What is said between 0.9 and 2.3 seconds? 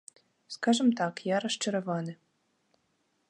так, я расчараваны.